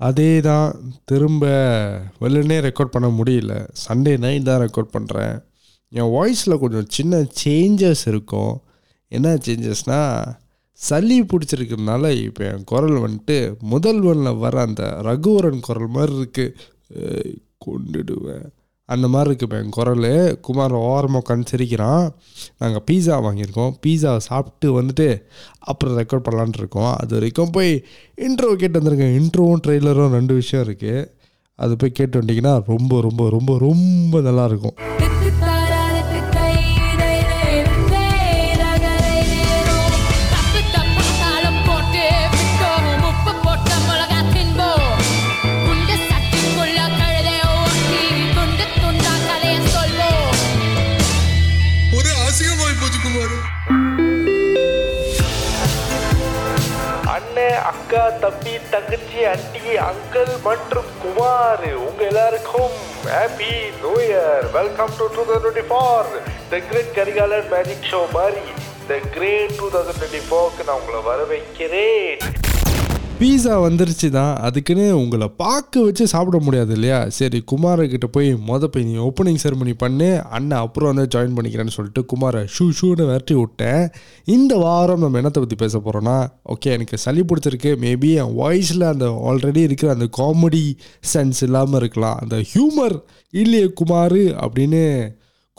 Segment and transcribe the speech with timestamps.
[0.00, 0.68] அதே தான்
[1.10, 1.44] திரும்ப
[2.22, 3.52] வெள்ளனே ரெக்கார்ட் பண்ண முடியல.
[3.84, 5.36] சண்டே நைட் தான் ரெக்கார்ட் பண்ணுறேன்
[5.98, 8.54] என் வாய்ஸில் கொஞ்சம் சின்ன சேஞ்சஸ் இருக்கும்.
[9.12, 10.34] என்ன சேஞ்சஸ்னால்
[10.80, 13.38] சளி பிடிச்சிருக்கிறதுனால இப்போ என் குரல் வந்துட்டு
[13.72, 17.34] முதல்வனில் வர அந்த ரகுவரன் குரல் மாதிரி இருக்குது
[17.66, 18.48] கொண்டுடுவேன்.
[18.94, 20.08] அந்த மாதிரி இருக்குது இப்போ என் குரல்.
[20.46, 22.04] குமார் ஓரமாக உட்காந்து சிரிக்கிறான்.
[22.62, 23.72] நாங்கள் பீஸா வாங்கியிருக்கோம்.
[23.86, 25.08] பீஸாவை சாப்பிட்டு வந்துட்டு
[25.58, 26.92] அப்புறம் ரெக்கார்ட் பண்ணலான்ட்டு இருக்கோம்.
[27.02, 27.72] அது வரைக்கும் போய்
[28.28, 29.16] இன்ட்ரோ கேட்டு வந்திருக்கேன்.
[29.20, 31.08] இன்ட்ரோவும் ட்ரெய்லரும் ரெண்டு விஷயம் இருக்குது
[31.58, 34.78] அது போய் கேட்டு வந்தீங்கன்னா ரொம்ப ரொம்ப ரொம்ப ரொம்ப நல்லாயிருக்கும்
[57.88, 62.74] அக்கா தம்பி தங்கச்சி அண்டி அங்கிள் மற்றும் குமார் உங்க எல்லாருக்கும்
[63.10, 66.08] happy new year welcome to two thousand twenty four
[66.48, 68.42] the great Karikalan magic show மாதிரி
[68.88, 72.35] the great two thousand twenty ஃபோர்க்கு நான் உங்களை வர வைக்கிறேன்
[73.20, 76.98] பீஸா வந்துருச்சு தான் அதுக்குன்னு உங்களை பார்க்க வச்சு சாப்பிட முடியாது இல்லையா?
[77.08, 82.02] சரி குமாரக்கிட்ட போய் மொதல் போய் நீ ஓப்பனிங் செரமனி பண்ணு அண்ணன் அப்புறம் வந்து ஜாயின் பண்ணிக்கிறேன்னு சொல்லிட்டு
[82.12, 83.88] குமாரை ஷூ ஷூன்னு விரட்டி விட்டேன்.
[84.24, 86.18] இந்த வாரம் நம்ம என்னத்தை பற்றி பேச போகிறோன்னா
[86.54, 87.72] ஓகே எனக்கு சளி பிடிச்சிருக்கு.
[87.84, 90.64] மேபி என் வாய்ஸில் அந்த ஆல்ரெடி இருக்கிற அந்த காமெடி
[91.14, 92.18] சென்ஸ் இல்லாமல் இருக்கலாம்.
[92.22, 92.96] அந்த ஹியூமர்
[93.30, 94.84] இல்லையே குமார் அப்படின்னு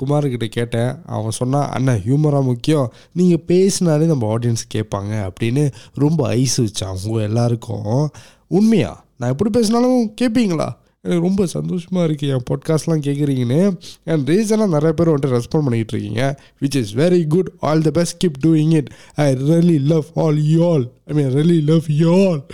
[0.01, 0.95] குமார்கிட்ட கேட்டேன்.
[1.05, 2.93] அவன் சொன்னான் அண்ணன் ஹியூமராக முக்கியம்.
[3.13, 5.29] நீங்கள் பேசினாலே நம்ம ஆடியன்ஸ் கேட்பாங்க.
[5.29, 8.09] அப்படின்னு ரொம்ப ஐஸ் வச்சான் உங்கள் எல்லாருக்கும்.
[8.47, 9.05] உண்மையா?
[9.17, 10.67] நான் எப்படி பேசினாலும் கேட்பீங்களா
[11.01, 16.39] எனக்கு ரொம்ப சந்தோஷமாக இருக்குது என் பாட்காஸ்ட்லாம் கேட்குறீங்கன்னு அண்ட் ரீசனாக நிறைய பேர் வந்துட்டு ரெஸ்பாண்ட் பண்ணிகிட்டு இருக்கீங்க.
[16.61, 20.71] Which is very good all the best keep doing it I really love all you
[20.71, 22.45] all I mean really love you all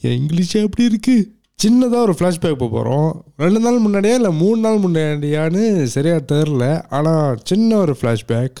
[0.00, 4.78] என் இங்கிலீஷே எப்படி இருக்குது சின்னதாக ஒரு ஃப்ளாஷ்பேக் போக போகிறோம் ரெண்டு நாள் முன்னாடியா இல்லை மூணு நாள்
[4.78, 8.58] முன்னாடியான்னு சரியாக தெரில ஆனால் சின்ன ஒரு ஃப்ளாஷ்பேக்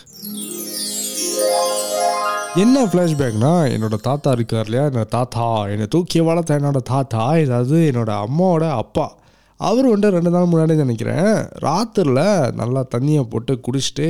[2.54, 4.84] என்ன ஃப்ளாஷ்பேக்னா என்னோட தாத்தா இருக்கார் இல்லையா?
[4.86, 9.06] என்னோட தாத்தா என்னை தூக்கி வளர்த்த என்னோட தாத்தா ஏதாவது என்னோடய அம்மாவோட அப்பா.
[9.60, 11.28] அவர் வந்துட்டு ரெண்டு நாள் முன்னாடி நினைக்கிறேன்
[11.58, 14.08] ராத்திரில் நல்லா தண்ணியை போட்டு குடிச்சிட்டு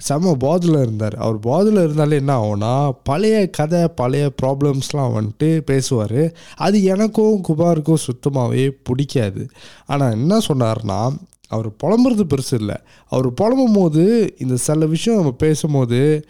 [0.00, 1.14] செம போதில் இருந்தார்.
[1.14, 6.32] அவர் போதில் இருந்தாலே என்ன ஆகும்னா பழைய கதை பழைய ப்ராப்ளம்ஸ்லாம் வந்துட்டு பேசுவார்.
[6.56, 9.48] அது எனக்கும் குபாருக்கும் சுத்தமாகவே பிடிக்காது.
[9.86, 11.00] ஆனால் என்ன சொன்னார்னா
[11.48, 12.76] அவர் புலம்புறது பெருசு இல்லை.
[13.08, 14.04] அவர் புலம்பும் போது
[14.38, 16.26] இந்த சில விஷயம் நம்ம பேசும்போது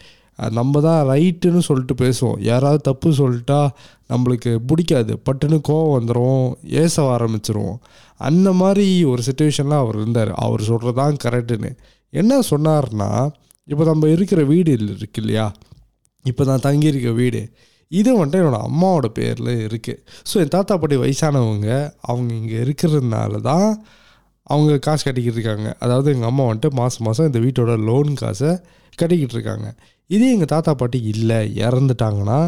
[0.51, 2.39] நம்ம தான் ரைட்டுன்னு சொல்லிட்டு பேசுவோம்.
[2.39, 3.69] யாராவது தப்பு சொல்லிட்டா
[4.09, 5.13] நம்மளுக்கு பிடிக்காது.
[5.25, 7.79] பட்டுன்னு கோவம் வந்துடும் ஏச ஆரம்பிச்சிருவோம்.
[8.17, 10.31] அந்த மாதிரி ஒரு சுச்சுவேஷனில் அவர் இருந்தார்.
[10.33, 11.71] அவர் சொல்கிறது தான் கரெக்டுன்னு
[12.09, 13.09] என்ன சொன்னார்னா
[13.71, 15.45] இப்போ நம்ம இருக்கிற வீடு இருக்கு இல்லையா?
[16.25, 17.41] இப்போ நான் தங்கியிருக்க வீடு.
[17.91, 21.69] இது வந்துட்டு என்னோடய அம்மாவோட பேரில் இருக்குது ஸோ என் தாத்தா பாட்டி வயசானவங்க
[22.11, 23.69] அவங்க இங்கே இருக்கிறதுனால தான்
[24.53, 25.69] அவங்க காசு கட்டிக்கிட்டு இருக்காங்க.
[25.83, 28.51] அதாவது எங்கள் அம்மா வந்துட்டு மாதம் மாதம் இந்த வீட்டோட லோன் காசை
[28.99, 29.67] கட்டிக்கிட்டு இருக்காங்க.
[30.09, 32.39] இதே எங்கள் தாத்தா பாட்டி இல்லை இறந்துட்டாங்கன்னா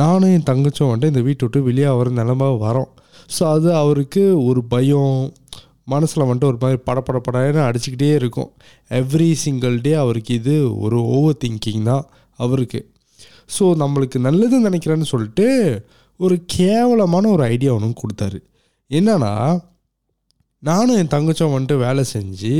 [0.00, 2.90] நானும் என் தங்கச்சும் வந்துட்டு இந்த வீட்டை விட்டு வெளியே வர நிலமை வரோம்.
[3.36, 5.14] ஸோ அது அவருக்கு ஒரு பயம்
[5.92, 8.50] மனசில் வந்துட்டு ஒரு மாதிரி படப்பட அடிச்சுக்கிட்டே இருக்கும்.
[9.00, 12.04] எவ்ரி சிங்கிள் டே அவருக்கு இது ஒரு ஓவர் திங்கிங் தான்
[12.38, 12.80] அவருக்கு.
[13.56, 15.46] ஸோ நம்மளுக்கு நல்லது நினைக்கிறேன்னு சொல்லிட்டு
[16.20, 18.38] ஒரு கேவலமான ஒரு ஐடியா ஒன்று கொடுத்தாரு.
[18.90, 19.32] என்னன்னா
[20.62, 22.54] நானும் என் தங்கச்சும் வந்துட்டு வேலை செஞ்சு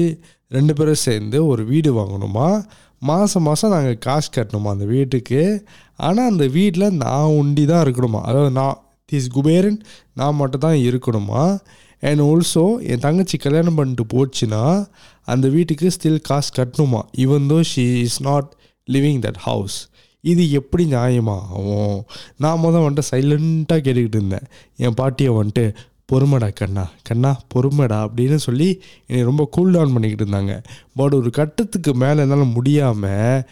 [0.56, 2.49] ரெண்டு பேரும் சேர்ந்து ஒரு வீடு வாங்கணுமா?
[3.09, 5.41] மாதம் மாதம் நாங்கள் காசு கட்டணுமா அந்த வீட்டுக்கு?
[6.06, 8.21] ஆனால் அந்த வீட்டில் நான் உண்டி தான் இருக்கணுமா?
[8.28, 8.78] அதாவது நான்
[9.12, 9.78] திஸ் குபேரன்
[10.21, 11.43] நான் மட்டும் தான் இருக்கணுமா?
[12.01, 14.87] அண்ட் ஆல்சோ என் தங்கச்சி கல்யாணம் பண்ணிட்டு போச்சுன்னா
[15.25, 17.01] அந்த வீட்டுக்கு ஸ்டில் காசு கட்டணுமா?
[17.17, 18.55] Even though she is not
[18.91, 19.79] living that house
[20.21, 22.01] இது எப்படி நியாயமாகும்?
[22.37, 24.47] நான் முதல் வந்துட்டு சைலண்ட்டாக கேட்டுக்கிட்டு இருந்தேன்.
[24.77, 25.75] என் பாட்டியை வந்துட்டு
[26.13, 30.65] பொறுமைடா கண்ணா கண்ணா பொறுமைடா அப்படின்னு சொல்லி என்னை ரொம்ப கூல் டவுன் பண்ணிக்கிட்டு இருந்தாங்க.
[30.95, 33.43] பட் ஒரு கட்டத்துக்கு மேலே என்னால் முடியாமல்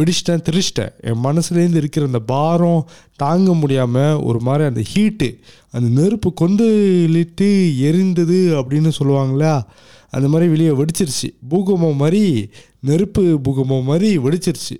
[0.00, 0.92] விடிச்சிட்டேன் திரிச்சிட்டேன்.
[1.00, 5.38] என் மனசுலேருந்து இருக்கிற அந்த பாரம் தாங்க முடியாமல் ஒரு மாதிரி அந்த ஹீட்டு
[5.70, 7.48] அந்த நெருப்பு கொந்தளிட்டு
[7.88, 9.62] எரிந்தது அப்படின்னு சொல்லுவாங்களா?
[10.10, 11.28] அந்த மாதிரி வெளியே வெடிச்சிருச்சு.
[11.48, 12.50] பூகம்பம் மாதிரி
[12.80, 14.76] நெருப்பு பூகம்பம் மாதிரி வெடிச்சிருச்சு.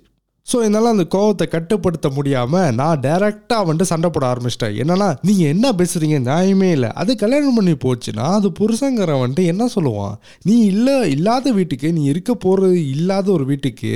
[0.47, 4.75] ஸோ என்னால் அந்த கோவத்தை கட்டுப்படுத்த முடியாமல் நான் டைரெக்டாக வந்துட்டு சண்டை போட ஆரம்பிச்சிட்டேன்.
[4.81, 6.89] என்னன்னா நீங்கள் என்ன பேசுகிறீங்க நியாயமே இல்லை.
[7.01, 10.15] அது கல்யாணம் பண்ணி போச்சுன்னா அது புருஷங்கிற வந்துட்டு என்ன சொல்லுவான்?
[10.47, 13.93] நீ இல்லை இல்லாத வீட்டுக்கு நீ இருக்க போகிறது இல்லாத ஒரு வீட்டுக்கு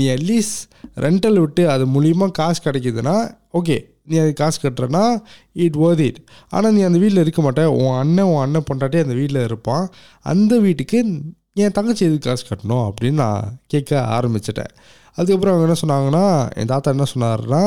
[0.00, 0.60] நீ அட்லீஸ்ட்
[1.06, 3.16] ரெண்டல் விட்டு அது மூலியமாக காசு கிடைக்குதுன்னா
[3.60, 3.76] ஓகே
[4.10, 5.04] நீ அது காசு கட்டுறனா
[5.64, 6.20] இட் worth இட்
[6.54, 7.66] ஆனால் நீ அந்த வீட்டில் இருக்க மாட்டே.
[7.80, 9.84] உன் அண்ணன் உன் அண்ணன் பொண்டாட்டி அந்த வீட்டில் இருப்பான்.
[10.32, 10.98] அந்த வீட்டுக்கு
[11.62, 14.74] என் தங்கச்சி எதுக்கு காசு கட்டணும் அப்படின்னு நான் கேட்க ஆரம்பிச்சிட்டேன்.
[15.16, 16.26] அதுக்கப்புறம் அவங்க என்ன சொன்னாங்கன்னா
[16.60, 17.64] என் தாத்தா என்ன சொன்னார்னா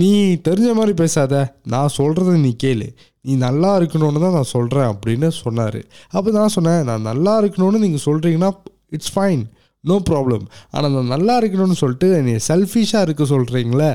[0.00, 0.10] நீ
[0.48, 1.32] தெரிஞ்ச மாதிரி பேசாத.
[1.72, 2.86] நான் சொல்கிறத நீ கேளு.
[3.26, 5.80] நீ நல்லா இருக்கணும்னு தான் நான் சொல்கிறேன் அப்படின்னு சொன்னார்.
[6.16, 8.52] அப்போ நான் சொன்னேன் நான் நல்லா இருக்கணும்னு நீங்கள் சொல்கிறீங்கன்னா
[8.96, 9.42] இட்ஸ் ஃபைன்
[9.84, 13.88] நோ ப்ராப்ளம் ஆனால் நான் நல்லா இருக்கணும்னு சொல்லிட்டு என்னை செல்ஃபிஷாக இருக்க சொல்கிறீங்களே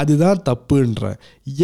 [0.00, 1.18] அதுதான் தப்புன்றேன்.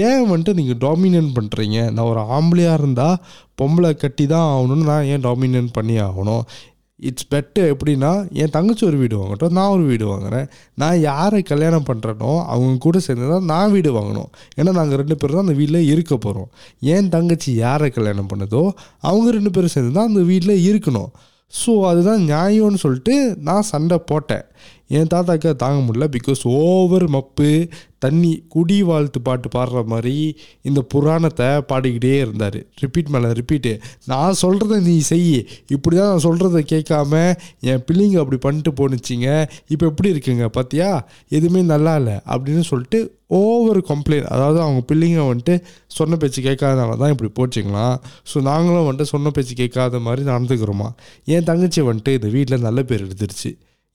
[0.08, 3.16] ஏன் வந்துட்டு நீங்கள் டாமினேட் பண்ணுறீங்க நான் ஒரு ஆம்பளையாக இருந்தால்
[3.62, 6.44] பொம்பளை கட்டி தான் ஆகணும்னு நான் ஏன் டாமினேட் பண்ணி ஆகணும்?
[7.08, 8.10] இட்ஸ் பெட்டு எப்படின்னா
[8.42, 10.46] என் தங்கச்சி ஒரு வீடு வாங்கட்டும் நான் ஒரு வீடு வாங்குறேன்.
[10.82, 14.30] நான் யாரை கல்யாணம் பண்ணுறனோ அவங்க கூட சேர்ந்து தான் நான் வீடு வாங்கணும்.
[14.58, 16.50] ஏன்னா நாங்கள் ரெண்டு பேரும் தான் அந்த வீட்டில் இருக்க போகிறோம்
[16.94, 18.62] என் தங்கச்சி யாரை கல்யாணம் பண்ணுதோ
[19.08, 21.10] அவங்க ரெண்டு பேரும் சேர்ந்து தான் அந்த வீட்டில் இருக்கணும்.
[21.52, 23.14] ஸோ அதுதான் நியாயம்னு சொல்லிட்டு
[23.48, 24.44] நான் சண்டை போட்டேன்.
[24.98, 27.50] என் தாத்தாக்கு தாங்க முடியல பிகாஸ் ஓவர் மப்பு
[28.04, 30.14] தண்ணி குடி வாழ்த்து பாட்டு பாடுற மாதிரி
[30.68, 32.58] இந்த புராணத்தை பாடிக்கிட்டே இருந்தார்.
[32.82, 33.72] ரிப்பீட் மேலே ரிப்பீட்டு
[34.12, 35.46] நான் சொல்கிறத நீ செய்.
[35.76, 37.12] இப்படி தான் நான் சொல்கிறத கேட்காம
[37.70, 39.28] என் பிள்ளைங்க அப்படி பண்ணிட்டு போணுச்சிங்க.
[39.74, 40.48] இப்போ எப்படி இருக்குங்க?
[40.58, 40.90] பார்த்தியா
[41.38, 43.00] எதுவுமே நல்லா இல்லை அப்படின்னு சொல்லிட்டு
[43.40, 45.56] ஓவர் கம்ப்ளைண்ட் அதாவது அவங்க பிள்ளைங்க வந்துட்டு
[45.98, 47.96] சொன்ன பேச்சு கேட்காதனால தான் இப்படி போச்சுங்களாம்
[48.30, 50.88] ஸோ நாங்களும் வந்துட்டு சொன்ன பேச்சு கேட்காத மாதிரி நடந்துக்கிறோமா?
[51.34, 53.52] என் தங்கச்சி வந்துட்டு இந்த வீட்டில் நல்ல பேர் எடுத்துருச்சு.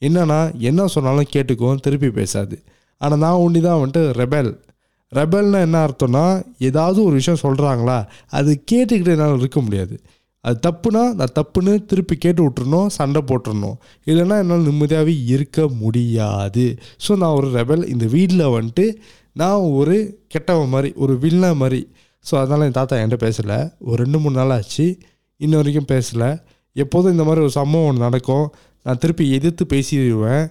[0.08, 2.58] என்னன்னா என்ன சொன்னாலும் கேட்டுக்கும் திருப்பி பேசாது.
[3.02, 4.52] ஆனால் நான் ஒண்டி தான் வந்துட்டு ரெபல்
[5.12, 6.24] ரெபல்னா என்ன அர்த்தம்னா
[6.68, 7.98] ஏதாவது ஒரு விஷயம் சொல்கிறாங்களா
[8.38, 9.96] அது கேட்டுக்கிட்டு என்னால் இருக்க முடியாது.
[10.44, 13.78] அது தப்புனா நான் தப்புன்னு திருப்பி கேட்டு விட்டுருணும் சண்டை போட்டுறணும்.
[14.10, 16.66] இல்லைன்னா என்னால் நிம்மதியாகவே இருக்க முடியாது.
[17.06, 18.86] ஸோ நான் ஒரு ரெபல் இந்த வீட்டில் வந்துட்டு
[19.42, 19.96] நான் ஒரு
[20.34, 21.82] கெட்டவன் மாதிரி ஒரு வில்ல மாதிரி.
[22.26, 23.58] ஸோ அதனால் என் தாத்தா என்கிட்ட பேசலை.
[23.88, 24.86] ஒரு ரெண்டு மூணு நாள் ஆச்சு.
[25.42, 26.30] இன்ன வரைக்கும் பேசலை.
[26.76, 28.46] எப்போதும் இந்த மாதிரி ஒரு சம்பவம் ஒன்று நடக்கும்.
[28.86, 30.46] நான் திருப்பி எதிர்த்து பேசிடுவேன்.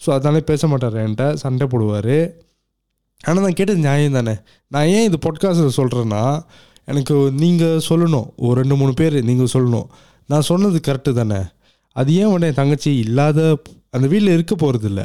[0.00, 0.96] ஸோ அதனால பேச மாட்டார்.
[1.02, 2.16] என்கிட்ட சண்டை போடுவார்.
[3.28, 4.34] ஆனால் நான் கேட்டது நியாயம் தானே
[4.74, 6.22] நான் ஏன் இது பொட்காஸ்ட்டில் சொல்கிறேன்னா
[6.90, 8.26] எனக்கு நீங்கள் சொல்லணும்.
[8.46, 9.86] ஒரு ரெண்டு மூணு பேர் நீங்கள் சொல்லணும்.
[10.32, 11.40] நான் சொன்னது கரெக்டு தானே?
[12.00, 13.40] அது ஏன் உடனே என் தங்கச்சி இல்லாத
[13.96, 15.02] அந்த வீட்டில் இருக்க போகிறதில்ல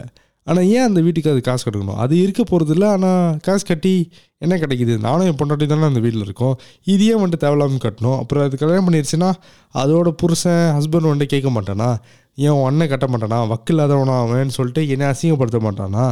[0.48, 2.00] ஆனால் ஏன் அந்த வீட்டுக்கு அது காசு கட்டணும்?
[2.04, 3.94] அது இருக்க போகிறதில்ல ஆனால் காசு கட்டி
[4.44, 4.94] என்ன கிடைக்குது?
[5.06, 6.56] நானும் என் பொண்டாட்டி தானே அந்த வீட்டில் இருக்கோம்.
[6.94, 8.18] இது ஏன் வந்துட்டு தேவையில்லாமல் கட்டணும்?
[8.22, 9.30] அப்புறம் அது கல்யாணம் பண்ணிடுச்சுன்னா
[9.76, 11.90] அதோட புருஷன் ஹஸ்பண்ட் வந்துட்டு கேட்க மாட்டானா?
[12.36, 13.48] ஏன் உன் அண்ணன் கட்ட மாட்டானா?
[13.48, 16.06] வக்கு இல்லாதவனா அவன் சொல்லிட்டு என்னை அசிங்கப்படுத்த மாட்டானா?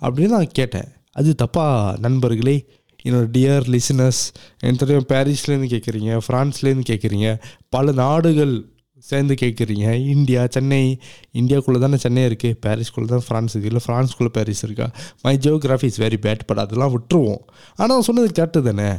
[0.00, 0.88] அப்படின்னு நான் கேட்டேன்.
[1.12, 2.66] அது தப்பா நண்பர்களே?
[3.04, 4.22] என்னோட டியர் லிசனர்ஸ்
[4.60, 10.06] எனக்கு பாரிஸ்லேருந்து கேட்குறீங்க ஃப்ரான்ஸ்லேருந்து கேட்குறீங்க பல நாடுகள் சேர்ந்து கேட்குறீங்க.
[10.06, 10.98] இந்தியா சென்னை
[11.32, 14.90] இந்தியாக்குள்ளே தானே சென்னை இருக்குது பாரிஸ்குள்ளே தான் ஃப்ரான்ஸ் இருக்குது இல்லை ஃப்ரான்ஸ்குள்ளே பாரிஸ் இருக்கா?
[15.22, 17.42] My geography is very bad but அதெல்லாம் விட்டுருவோம்.
[17.76, 18.90] ஆனால் சொன்னது கேட்டு தானே?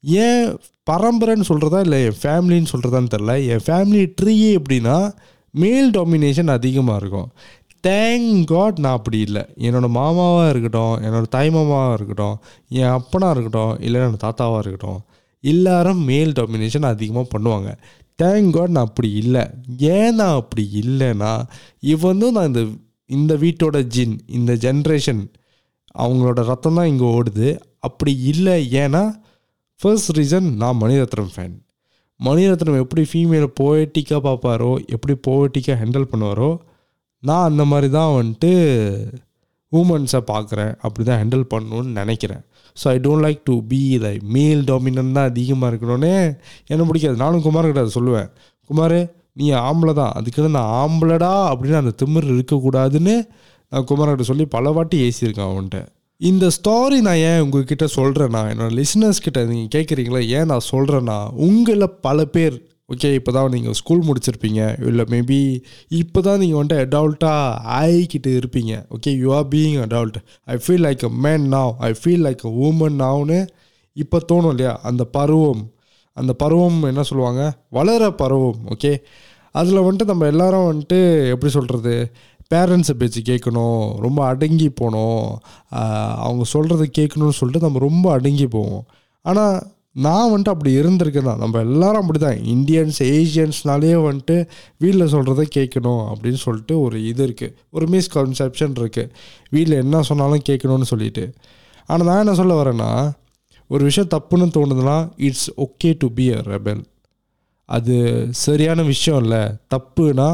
[0.00, 0.58] ஏன்
[0.90, 5.12] பரம்பரைன்னு சொல்கிறதா இல்லை என் ஃபேமிலின்னு சொல்கிறதான்னு தெரில என் ஃபேமிலி ட்ரீயே எப்படின்னா
[5.62, 7.28] மேல் டாமினேஷன் அதிகமாக இருக்கும்.
[7.86, 9.42] தேங்க் காட் நான் அப்படி இல்லை.
[9.66, 12.36] என்னோடய மாமாவாக இருக்கட்டும் என்னோடய தாய் மாமாவாக இருக்கட்டும்
[12.68, 15.00] என் அப்பனாக இருக்கட்டும் இல்லை என்னோடய தாத்தாவாக இருக்கட்டும்
[15.40, 17.70] எல்லாரும் மேல் டாமினேஷன் அதிகமாக பண்ணுவாங்க.
[18.22, 19.42] தேங்க் காட் நான் அப்படி இல்லை.
[19.78, 21.32] ஏன் நான் அப்படி இல்லைன்னா
[21.80, 22.62] இவனும் நான் இந்த
[23.06, 25.22] இந்த வீட்டோட ஜின் இந்த ஜென்ரேஷன்
[25.98, 27.48] அவங்களோட ரத்தம் தான் இங்கே ஓடுது.
[27.78, 28.56] அப்படி இல்லை.
[28.70, 29.04] ஏன்னா
[29.80, 31.56] ஃபர்ஸ்ட் ரீசன் நான் மணிரத்னம் ஃபேன்
[32.20, 36.50] மணிரத்னம் எப்படி ஃபீமேலை போய்ட்டிக்காக பார்ப்பாரோ எப்படி போய்ட்டிக்காக ஹேண்டில் பண்ணுவாரோ
[37.22, 38.50] நான் அந்த மாதிரி தான் வந்துட்டு
[39.72, 40.72] உமன்ஸை பார்க்குறேன்.
[40.84, 42.42] அப்படி தான் ஹேண்டில் பண்ணணும்னு நினைக்கிறேன்.
[42.76, 46.14] So I don't like to be lie male dominant தான் அதிகமாக இருக்கணும்னே
[46.70, 47.16] எனக்கு பிடிக்காது.
[47.24, 48.28] நானும் குமார் கிட்ட சொல்லுவேன்.
[48.70, 48.98] குமார்
[49.40, 50.12] நீ ஆம்பளை தான்.
[50.18, 53.16] அதுக்கு நான் ஆம்பளடா அப்படின்னு அந்த திமிர் இருக்கக்கூடாதுன்னு
[53.72, 55.80] நான் குமார்கிட்ட சொல்லி பல வாட்டி ஏசியிருக்கேன் அவன்கிட்ட.
[56.20, 61.16] இந்த ஸ்டாரி நான் ஏன் உங்ககிட்ட சொல்கிறேன்னா என்னோடய லிசனர்ஸ் கிட்ட நீங்கள் கேட்குறீங்களா ஏன் நான் சொல்கிறேன்னா
[61.46, 62.56] உங்களில் பல பேர்
[62.88, 64.60] ஓகே இப்போ தான் நீங்கள் ஸ்கூல் முடிச்சிருப்பீங்க.
[64.88, 65.38] இல்லை மேபி
[66.00, 67.46] இப்போ தான் நீங்கள் வந்துட்டு அடால்ட்டாக
[67.78, 68.72] ஆகிக்கிட்டு இருப்பீங்க.
[68.94, 70.18] Okay you are being adult
[70.54, 73.38] I feel like a man now I feel like a woman நாவ்னு
[73.96, 74.74] இப்போ தோணும் இல்லையா?
[74.88, 75.62] அந்த பருவம்.
[76.16, 77.42] அந்த பருவம் என்ன சொல்லுவாங்க?
[77.70, 78.92] வளர பருவம் ஓகே
[79.54, 80.98] அதில் வந்துட்டு நம்ம எல்லாரும் வந்துட்டு
[81.34, 81.94] எப்படி சொல்கிறது
[82.50, 85.24] பேரண்ட்ஸை பேச்சு கேட்கணும் ரொம்ப அடங்கி போகணும்
[86.26, 88.84] அவங்க சொல்கிறத கேட்கணும்னு சொல்லிட்டு நம்ம ரொம்ப அடங்கி போவோம்.
[89.24, 89.56] ஆனால்
[90.04, 91.42] நான் வந்துட்டு அப்படி இருந்திருக்கேன் தான்.
[91.42, 94.36] நம்ம எல்லாரும் அப்படி தான் இந்தியன்ஸ் ஏஷியன்ஸ்னாலே வந்துட்டு
[94.82, 99.12] வீட்டில் சொல்கிறத கேட்கணும் அப்படின்னு சொல்லிட்டு ஒரு இது இருக்குது ஒரு மிஸ்கன்செப்ஷன் இருக்குது
[99.54, 101.24] வீட்டில் என்ன சொன்னாலும் கேட்கணும்னு சொல்லிட்டு.
[101.88, 102.90] ஆனால் நான் என்ன சொல்ல வரேன்னா
[103.70, 104.98] ஒரு விஷயம் தப்புன்னு தோணுதுன்னா
[105.28, 106.82] it's okay to be a rebel
[107.68, 107.94] அது
[108.44, 109.42] சரியான விஷயம் இல்லை.
[109.74, 110.28] தப்புனா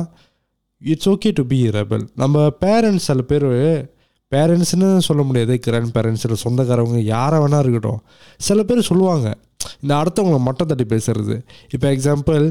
[0.85, 3.49] it's okay to be rebel நம்ம பேரண்ட்ஸ் சில பேர்
[4.33, 8.01] பேரண்ட்ஸ்னு சொல்ல முடியாது கிராண்ட் பேரண்ட்ஸ் இல்லை சொந்தக்காரவங்க யாரை வேணா இருக்கட்டும்.
[8.37, 9.39] சில பேர் சொல்லுவாங்க
[9.81, 11.35] இந்த அடுத்தவங்களை மட்டம் தட்டி பேசுறது.
[11.71, 12.45] இப்போ எக்ஸாம்பிள்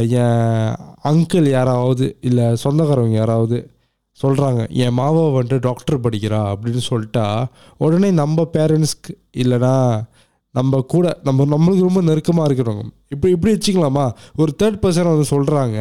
[0.00, 3.70] என் அங்கிள் யாராவது இல்லை சொந்தக்காரவங்க யாராவது
[4.22, 7.44] சொல்கிறாங்க என் மாவை வந்துட்டு டாக்டர் படிக்கிறா அப்படின்னு சொல்லிட்டா
[7.76, 9.74] உடனே நம்ம பேரண்ட்ஸ்க்கு இல்லைனா
[10.54, 12.84] நம்ம கூட நம்ம நம்மளுக்கு ரொம்ப நெருக்கமாக இருக்கிறவங்க.
[13.08, 14.04] இப்படி இப்படி வச்சுக்கலாமா?
[14.36, 15.78] ஒரு தேர்ட் பர்சன் வந்து சொல்கிறாங்க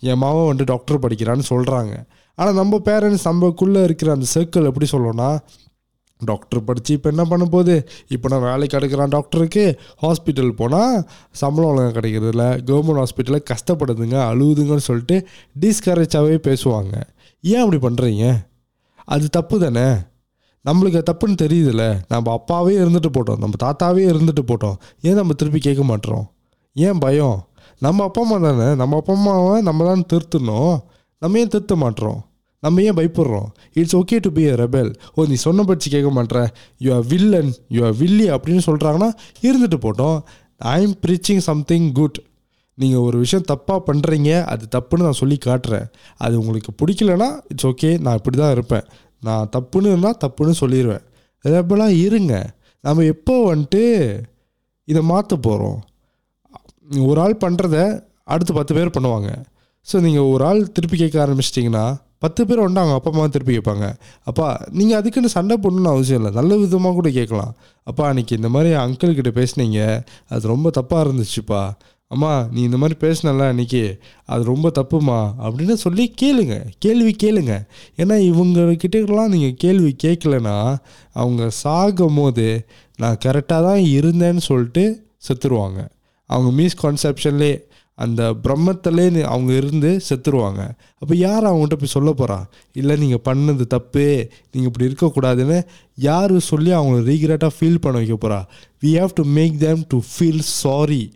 [0.00, 1.92] என் மாவை வந்துட்டு டாக்டர் படிக்கிறான்னு சொல்கிறாங்க
[2.38, 5.28] ஆனால் நம்ம பேரண்ட்ஸ் நம்மக்குள்ளே இருக்கிற அந்த சர்க்கிள் எப்படி சொல்லணும்னா
[6.20, 7.74] டாக்டர் படித்து இப்போ என்ன பண்ண போகுது?
[8.08, 9.64] இப்போ நான் வேலைக்கு எடுக்கிறான் டாக்டருக்கு
[10.02, 10.94] ஹாஸ்பிட்டல் போனால்
[11.40, 15.16] சம்பளம் ஒழுங்காக கிடைக்கிறது இல்லை கவர்மெண்ட் ஹாஸ்பிட்டலில் கஷ்டப்படுதுங்க அழுகுதுங்கன்னு சொல்லிட்டு
[15.60, 16.94] டிஸ்கரேஜாகவே பேசுவாங்க.
[17.40, 18.26] ஏன் அப்படி பண்ணுறீங்க
[19.04, 19.86] அது தப்பு தானே?
[20.66, 21.84] நம்மளுக்கு தப்புன்னு தெரியுதுல்ல.
[22.08, 23.38] நம்ம அப்பாவே இருந்துட்டு போட்டோம்.
[23.38, 24.76] நம்ம தாத்தாவே இருந்துட்டு போட்டோம்.
[25.02, 26.24] ஏன் நம்ம திருப்பி கேட்க மாட்டோம்?
[26.74, 27.38] ஏன் பயம்?
[27.78, 28.74] நம்ம அப்பா அம்மா தானே.
[28.74, 30.76] நம்ம அப்பா அம்மாவை நம்ம தான் திருத்தணும்.
[31.22, 32.18] நம்ம ஏன் திருத்த மாட்டோம்?
[32.62, 33.48] நம்ம ஏன் பயப்படுறோம்?
[33.72, 36.38] It's okay to be a rebel oh நீ சொன்ன படிச்சு கேட்க மாட்ற
[36.78, 39.10] you are villain you are வில்லி அப்படின்னு சொல்கிறாங்கன்னா
[39.42, 40.18] இருந்துட்டு போட்டோம்.
[40.58, 42.18] I am preaching something good
[42.74, 45.86] நீங்கள் ஒரு விஷயம் தப்பாக பண்ணுறீங்க அது தப்புன்னு நான் சொல்லி காட்டுறேன்.
[46.16, 48.84] அது உங்களுக்கு பிடிக்கலனா இட்ஸ் ஓகே நான் இப்படி தான் இருப்பேன்.
[49.28, 51.04] நான் தப்புன்னு இருந்தால் தப்புன்னு சொல்லிடுவேன்
[51.44, 52.34] ரெபலாக இருங்க.
[52.84, 53.84] நம்ம எப்போ வந்துட்டு
[54.90, 55.78] இதை மாற்ற போகிறோம்
[57.10, 57.76] ஒரு ஆள் பண்ணுறத
[58.32, 59.30] அடுத்து பத்து பேர் பண்ணுவாங்க.
[59.86, 61.86] ஸோ நீங்கள் ஒரு ஆள் திருப்பி கேட்க ஆரம்பிச்சிட்டிங்கன்னா
[62.24, 63.86] பத்து பேர் வந்து அவங்க அப்பா அம்மா திருப்பி கேட்பாங்க.
[64.30, 64.46] அப்பா
[64.78, 66.32] நீங்கள் அதுக்குன்னு சண்டை போடணும்னு அவசியம் இல்லை.
[66.38, 67.52] நல்ல விதமாக கூட கேட்கலாம்.
[67.90, 69.80] அப்பா அன்றைக்கி இந்த மாதிரி அங்கிள்கிட்ட பேசுனீங்க.
[70.32, 71.60] அது ரொம்ப தப்பாக இருந்துச்சுப்பா.
[72.10, 75.32] அம்மா நீ இந்த மாதிரி பேசினல அன்றைக்கி அது ரொம்ப தப்புமா?
[75.38, 76.64] அப்படின்னு சொல்லி கேளுங்க.
[76.78, 77.66] கேள்வி கேளுங்க.
[77.96, 80.76] ஏன்னா இவங்கக்கிட்டலாம் நீங்கள் கேள்வி கேட்கலன்னா
[81.12, 85.88] அவங்க சாகும் போது நான் கரெக்டாக தான் இருந்தேன்னு சொல்லிட்டு செத்துருவாங்க.
[86.26, 90.70] அவங்க மிஸ்கான்செப்ஷன்லே அந்த பிரம்மத்திலே அவங்க இருந்து செத்துருவாங்க.
[90.98, 96.70] அப்போ யார் அவங்ககிட்ட போய் சொல்ல போகிறா இல்லை நீங்கள் பண்ணது தப்பு நீங்கள் இப்படி இருக்கக்கூடாதுன்னு யார் சொல்லி
[96.72, 98.44] அவங்கள ரீக்ரெட்டாக ஃபீல் பண்ண வைக்க போகிறா
[98.84, 101.12] we have to make them to feel sorry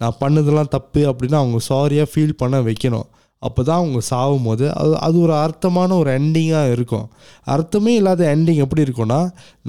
[0.00, 3.08] நான் பண்ணதெல்லாம் தப்பு அப்படின்னு அவங்க சாரியாக ஃபீல் பண்ண வைக்கணும்.
[3.42, 7.06] அப்போ தான் அவங்க சாகும் போது அது அது ஒரு அர்த்தமான ஒரு எண்டிங்காக இருக்கும்.
[7.54, 9.20] அர்த்தமே இல்லாத எண்டிங் எப்படி இருக்கும்னா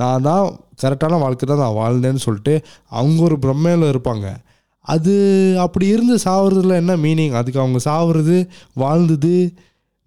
[0.01, 0.46] நான் தான்
[0.84, 2.53] கரெக்டான வாழ்க்கை தான் நான் வாழ்ந்தேன்னு சொல்லிட்டு
[3.00, 4.27] அவங்க ஒரு பிரம்மையில் இருப்பாங்க.
[4.94, 5.13] அது
[5.65, 8.38] அப்படி இருந்து சாவறதுல என்ன மீனிங் அதுக்கு அவங்க சாவுறது
[8.84, 9.36] வாழ்ந்தது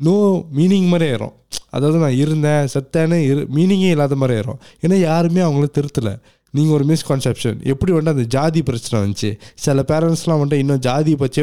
[0.01, 0.17] நோ
[0.59, 1.35] மீனிங் மாதிரி ஆயிரும்.
[1.75, 4.61] அதாவது நான் இருந்தேன் செத்தேன்னு இரு மீனிங்கே இல்லாத மாதிரி ஆயிரும்.
[4.85, 6.15] ஏன்னா யாருமே அவங்கள திருத்தலை.
[6.55, 9.31] நீங்கள் ஒரு மிஸ்கான்செப்ஷன் எப்படி வந்துட்டு அந்த ஜாதி பிரச்சனை வந்துச்சு?
[9.65, 11.43] சில பேரண்ட்ஸ்லாம் வந்துட்டு இன்னும் ஜாதி பச்சே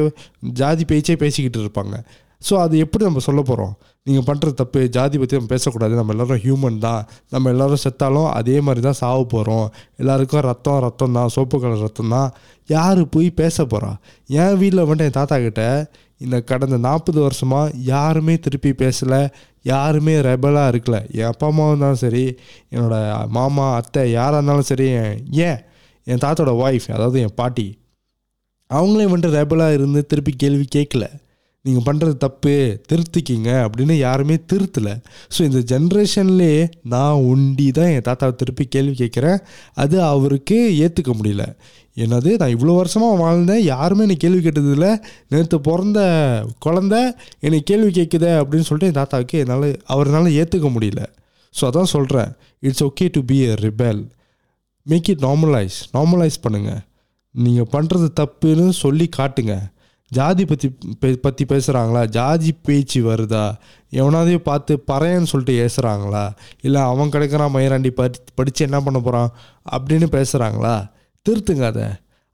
[0.62, 1.98] ஜாதி பேச்சே பேசிக்கிட்டு இருப்பாங்க.
[2.42, 3.74] ஸோ அது எப்படி நம்ம சொல்ல போகிறோம்
[4.08, 5.94] நீங்கள் பண்ணுற தப்பு ஜாதி பற்றி நம்ம பேசக்கூடாது.
[6.00, 7.04] நம்ம எல்லாரும் ஹியூமன் தான்.
[7.34, 9.68] நம்ம எல்லோரும் செத்தாலும் அதே மாதிரி தான் சாவு போகிறோம்
[10.02, 12.30] எல்லாருக்கும் ரத்தம் ரத்தம் தான் சோப்பு கலர் ரத்தம் தான்
[12.70, 13.92] யார் போய் பேச போகிறா
[14.42, 15.64] என் வீட்டில் வந்துட்டு என் தாத்தா கிட்ட
[16.22, 19.22] இந்த கடந்த நாற்பது வருஷமாக யாருமே திருப்பி பேசலை
[19.64, 20.98] யாருமே ரெபலாக இருக்கல.
[21.12, 22.24] என் அப்பா அம்மாவும் இருந்தாலும் சரி
[22.74, 22.96] என்னோட
[23.28, 24.88] மாமா அத்தை யாராக இருந்தாலும் சரி
[25.48, 25.60] ஏன்?
[26.08, 27.68] என் தாத்தோட ஒய்ஃப் அதாவது என் பாட்டி
[28.70, 31.06] அவங்களே வந்துட்டு ரெபலாக இருந்து திருப்பி கேள்வி கேட்கல.
[31.66, 32.52] நீங்கள் பண்ணுறது தப்பு
[32.90, 34.94] திருத்திக்கிங்க அப்படின்னு யாருமே திருத்தலை.
[35.36, 36.60] ஸோ இந்த ஜென்ரேஷன்லேயே
[36.94, 39.40] நான் உண்டி தான் என் தாத்தாவை திருப்பி கேள்வி கேட்குறேன்.
[39.74, 41.46] அது அவருக்கு ஏற்றுக்க முடியல.
[41.98, 44.88] என்னது நான் இவ்வளோ வருஷமாக வாழ்ந்தேன் யாருமே என்னை கேள்வி கேட்டதில்ல.
[45.30, 46.00] நேற்று பிறந்த
[46.66, 46.96] குழந்த
[47.40, 51.04] என்னை கேள்வி கேட்குதே அப்படின்னு சொல்லிட்டு என் தாத்தாவுக்கு என்னால் அவரால் ஏற்றுக்க முடியல.
[51.54, 52.32] ஸோ அதான் சொல்கிறேன்
[52.68, 54.02] it's okay to be a rebel
[54.86, 56.82] make it normalise normalise பண்ணுங்கள்
[57.36, 59.56] நீங்கள் பண்ணுறது தப்புன்னு சொல்லி காட்டுங்க.
[60.12, 60.68] ஜாதி பற்றி
[61.26, 63.46] பற்றி பேசுகிறாங்களா ஜாதி பேச்சு வருதா?
[63.92, 66.26] எவனாதையும் பார்த்து பறையன்னு சொல்லிட்டு ஏசுகிறாங்களா
[66.62, 69.32] இல்லை அவன் கிடைக்கிறான் மயிராண்டி படி படித்து என்ன பண்ண போகிறான்
[69.76, 70.76] அப்படின்னு பேசுகிறாங்களா
[71.26, 71.86] திருத்துங்க அதை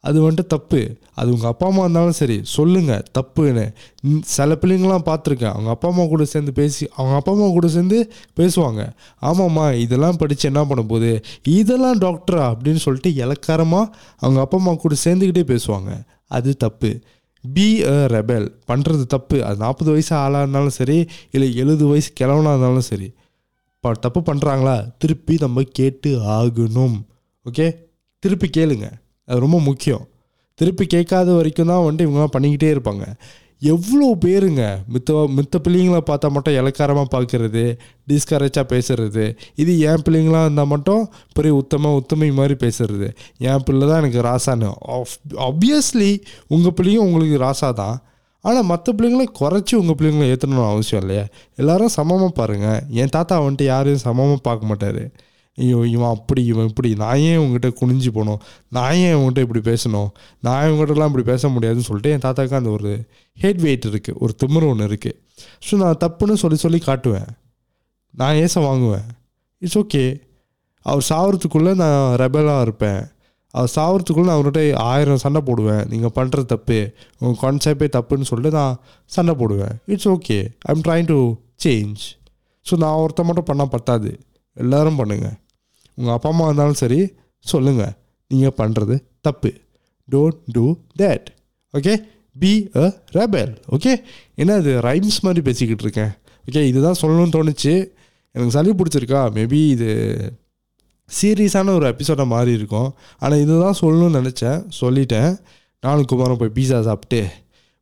[0.03, 0.79] அது வந்துட்டு தப்பு.
[1.13, 3.65] அது உங்கள் அப்பா அம்மா இருந்தாலும் சரி சொல்லுங்கள் தப்புன்னு.
[4.25, 5.53] சில பிள்ளைங்களாம் பார்த்துருக்கேன்.
[5.53, 7.98] அவங்க அப்பா அம்மா கூட சேர்ந்து பேசி அவங்க அப்பா அம்மா கூட சேர்ந்து
[8.39, 8.81] பேசுவாங்க.
[9.21, 11.12] ஆமாம்மா இதெல்லாம் படித்து என்ன பண்ண போகுது?
[11.43, 12.43] இதெல்லாம் டாக்டரா?
[12.51, 13.86] அப்படின்னு சொல்லிட்டு இலக்காரமாக
[14.17, 15.91] அவங்க அப்பா அம்மா கூட சேர்ந்துக்கிட்டே பேசுவாங்க.
[16.31, 16.91] அது தப்பு.
[17.43, 19.45] பி அ ரெபல் பண்ணுறது தப்பு.
[19.45, 20.98] அது நாற்பது வயசு ஆளாக இருந்தாலும் சரி
[21.31, 23.07] இல்லை எழுபது வயசு கிழவனாக இருந்தாலும் சரி.
[23.83, 26.98] ப தப்பு பண்ணுறாங்களா திருப்பி நம்ம கேட்டு ஆகணும்.
[27.45, 27.67] ஓகே?
[28.24, 28.88] திருப்பி கேளுங்க.
[29.28, 30.04] அது ரொம்ப முக்கியம்.
[30.60, 33.06] திருப்பி கேட்காத வரைக்கும் தான் வந்துட்டு இவங்கலாம் பண்ணிக்கிட்டே இருப்பாங்க.
[33.72, 34.62] எவ்வளோ பேருங்க
[34.94, 37.63] மித்த மித்த பிள்ளைங்களை பார்த்தா மட்டும் இலக்காரமாக பார்க்குறது
[38.12, 39.25] டிஸ்கரேஜாக பேசுகிறது
[39.62, 41.04] இது என் பிள்ளைங்களாக இருந்தால் மட்டும்
[41.38, 43.10] பெரிய உத்தம உத்தமை மாதிரி பேசுறது.
[43.50, 44.70] என் பிள்ளை தான் எனக்கு ராசான்னு.
[45.48, 46.12] ஆப்வியஸ்லி
[46.56, 47.98] உங்கள் பிள்ளையும் உங்களுக்கு ராசா தான்.
[48.44, 51.25] ஆனால் மற்ற பிள்ளைங்களை குறைச்சி உங்கள் பிள்ளைங்களை ஏற்றணும்னு அவசியம் இல்லையா?
[51.62, 55.04] எல்லாரும் சமமாக பாருங்கள் என் தாத்தா வந்துட்டு யாரையும் சமமாக பார்க்க மாட்டார்.
[55.58, 56.89] ஐயோ இவன் அப்படி இவன் இப்படி.
[57.01, 58.41] நான் ஏன் உங்ககிட்ட குனிஞ்சு போகணும்
[58.75, 60.10] நான் ஏன் உங்ககிட்ட இப்படி பேசணும்?
[60.46, 62.91] நான் இவங்ககிட்டலாம் இப்படி பேச முடியாதுன்னு சொல்லிட்டு என் தாத்தாக்கு அந்த ஒரு
[63.38, 65.17] ஹெட் வெயிட் இருக்குது ஒரு திமிரு ஒன்று இருக்குது
[65.67, 67.29] ஸோ நான் தப்புன்னு சொல்லி சொல்லி காட்டுவேன்.
[68.13, 69.08] நான் ஏச வாங்குவேன்.
[69.62, 70.03] இட்ஸ் ஓகே
[70.86, 73.01] அவர் சாவறதுக்குள்ளே நான் ரெபலாக இருப்பேன்.
[73.53, 75.84] அவர் சாவறதுக்குள்ளே நான் அவர்கிட்ட ஆயிரம் சண்டை போடுவேன்.
[75.91, 76.79] நீங்கள் பண்ணுற தப்பு.
[77.22, 79.75] உங்கள் கான்செப்டே தப்புன்னு சொல்லிட்டு நான் சண்டை போடுவேன்.
[79.93, 81.20] It's okay I am trying to
[81.65, 82.03] change
[82.65, 84.12] so நான் ஒருத்த மட்டும் பண்ணால் பத்தாது.
[84.58, 85.38] எல்லோரும் பண்ணுங்கள்
[85.98, 87.00] உங்கள் அப்பா அம்மா இருந்தாலும் சரி
[87.45, 87.93] சொல்லுங்கள்
[88.31, 88.95] நீங்கள் பண்ணுறது
[89.27, 89.51] தப்பு.
[90.07, 90.65] Don't do
[91.01, 91.29] that
[91.74, 91.93] okay
[92.41, 92.51] be
[92.83, 92.86] a
[93.17, 93.93] rebel okay
[94.41, 96.12] என்ன இது ரைம்ஸ் மாதிரி பேசிக்கிட்டு இருக்கேன்.
[96.48, 97.74] ஓகே இதுதான் சொல்லணும்னு தோணுச்சு.
[98.36, 99.21] எனக்கு சளி பிடிச்சிருக்கா.
[99.38, 99.89] மேபி இது
[101.10, 102.89] சீரியஸான ஒரு எபிசோட மாறி இருக்கும்.
[103.19, 104.60] ஆனால் இதுதான் சொல்லணும்னு நினச்சேன்.
[104.81, 105.31] சொல்லிட்டேன்.
[105.86, 107.21] நானும் குமாரம் போய் பீஸா சாப்பிட்டு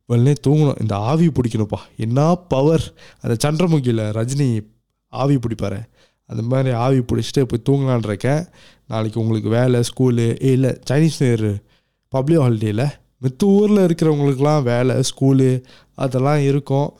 [0.08, 0.80] உடனே தூங்கணும்.
[0.80, 1.80] இந்த ஆவி பிடிக்கணும்ப்பா.
[1.96, 2.84] என்ன பவர்
[3.20, 4.48] அந்த சந்திரமுகியில் ரஜினி
[5.12, 5.80] ஆவி பிடிப்பாரு.
[6.30, 8.42] அந்த மாதிரி ஆவி பிடிச்சிட்டு போய் தூங்கலான் இருக்கேன்.
[8.86, 11.52] நாளைக்கு உங்களுக்கு வேலை ஸ்கூலு இல்லை சைனீஸ் நியூ
[12.12, 12.86] பப்ளிக் ஹாலிடேயில்
[13.22, 15.50] மித்த ஊரில் இருக்கிறவங்களுக்குலாம் வேலை ஸ்கூலு
[15.94, 16.90] அதெல்லாம் இருக்கும்.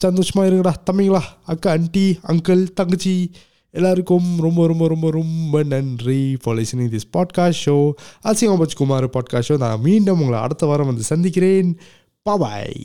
[0.00, 3.14] சந்தோஷமாக இருக்குடா தம்பிங்களா அக்கா ஆண்டி அங்கிள் தங்கச்சி
[3.74, 7.76] எல்லாருக்கும் ரொம்ப ரொம்ப ரொம்ப ரொம்ப நன்றி for listening this podcast show
[8.24, 11.70] அசிங்கம் பச்சுக்குமார் பாட்காஸ்ட் ஷோ நான் மீண்டும் உங்களை அடுத்த வாரம் வந்து சந்திக்கிறேன்.
[12.26, 12.76] பாபாய்